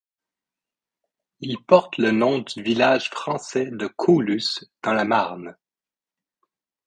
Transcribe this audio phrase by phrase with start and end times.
[1.41, 5.55] Il porte le nom du village français de Coolus, dans la Marne.